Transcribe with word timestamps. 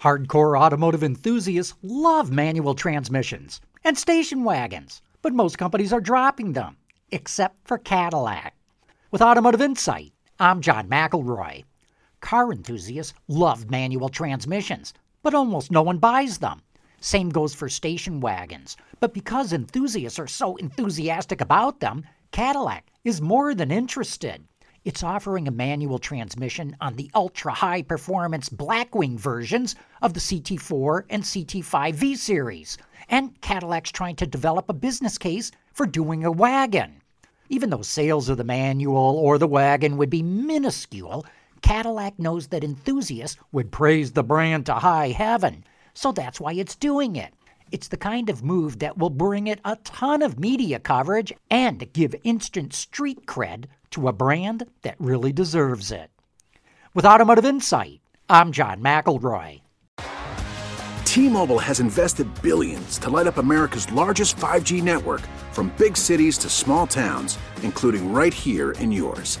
Hardcore 0.00 0.60
automotive 0.60 1.02
enthusiasts 1.02 1.74
love 1.82 2.30
manual 2.30 2.74
transmissions 2.74 3.60
and 3.82 3.96
station 3.96 4.44
wagons, 4.44 5.00
but 5.22 5.32
most 5.32 5.58
companies 5.58 5.92
are 5.92 6.00
dropping 6.00 6.52
them, 6.52 6.76
except 7.10 7.56
for 7.64 7.78
Cadillac. 7.78 8.54
With 9.10 9.22
Automotive 9.22 9.62
Insight, 9.62 10.12
I'm 10.38 10.60
John 10.60 10.88
McElroy. 10.88 11.64
Car 12.20 12.52
enthusiasts 12.52 13.14
love 13.26 13.70
manual 13.70 14.08
transmissions, 14.08 14.92
but 15.22 15.34
almost 15.34 15.70
no 15.70 15.82
one 15.82 15.98
buys 15.98 16.38
them. 16.38 16.60
Same 17.00 17.30
goes 17.30 17.54
for 17.54 17.68
station 17.68 18.20
wagons. 18.20 18.76
But 19.00 19.14
because 19.14 19.52
enthusiasts 19.52 20.18
are 20.18 20.26
so 20.26 20.56
enthusiastic 20.56 21.40
about 21.40 21.80
them, 21.80 22.04
Cadillac 22.32 22.90
is 23.04 23.20
more 23.22 23.54
than 23.54 23.70
interested. 23.70 24.44
It's 24.86 25.02
offering 25.02 25.48
a 25.48 25.50
manual 25.50 25.98
transmission 25.98 26.76
on 26.80 26.94
the 26.94 27.10
ultra 27.12 27.52
high 27.52 27.82
performance 27.82 28.48
Blackwing 28.48 29.18
versions 29.18 29.74
of 30.00 30.14
the 30.14 30.20
CT4 30.20 31.06
and 31.10 31.24
CT5 31.24 31.94
V 31.94 32.14
series. 32.14 32.78
And 33.08 33.40
Cadillac's 33.40 33.90
trying 33.90 34.14
to 34.14 34.28
develop 34.28 34.68
a 34.68 34.72
business 34.72 35.18
case 35.18 35.50
for 35.72 35.88
doing 35.88 36.24
a 36.24 36.30
wagon. 36.30 37.02
Even 37.48 37.70
though 37.70 37.82
sales 37.82 38.28
of 38.28 38.36
the 38.36 38.44
manual 38.44 38.94
or 39.18 39.38
the 39.38 39.48
wagon 39.48 39.96
would 39.96 40.08
be 40.08 40.22
minuscule, 40.22 41.26
Cadillac 41.62 42.16
knows 42.20 42.46
that 42.46 42.62
enthusiasts 42.62 43.40
would 43.50 43.72
praise 43.72 44.12
the 44.12 44.22
brand 44.22 44.66
to 44.66 44.74
high 44.74 45.08
heaven. 45.08 45.64
So 45.94 46.12
that's 46.12 46.38
why 46.38 46.52
it's 46.52 46.76
doing 46.76 47.16
it. 47.16 47.34
It's 47.72 47.88
the 47.88 47.96
kind 47.96 48.30
of 48.30 48.44
move 48.44 48.78
that 48.78 48.96
will 48.96 49.10
bring 49.10 49.48
it 49.48 49.60
a 49.64 49.76
ton 49.82 50.22
of 50.22 50.38
media 50.38 50.78
coverage 50.78 51.32
and 51.50 51.92
give 51.92 52.14
instant 52.22 52.72
street 52.72 53.26
cred 53.26 53.64
to 53.90 54.06
a 54.06 54.12
brand 54.12 54.66
that 54.82 54.94
really 55.00 55.32
deserves 55.32 55.90
it. 55.90 56.10
With 56.94 57.04
Automotive 57.04 57.44
Insight, 57.44 58.00
I'm 58.28 58.52
John 58.52 58.80
McElroy. 58.80 59.62
T-Mobile 61.04 61.58
has 61.58 61.80
invested 61.80 62.28
billions 62.40 62.98
to 62.98 63.10
light 63.10 63.26
up 63.26 63.38
America's 63.38 63.90
largest 63.90 64.36
5G 64.36 64.82
network 64.82 65.22
from 65.50 65.72
big 65.76 65.96
cities 65.96 66.38
to 66.38 66.48
small 66.48 66.86
towns, 66.86 67.36
including 67.62 68.12
right 68.12 68.32
here 68.34 68.72
in 68.72 68.92
yours. 68.92 69.40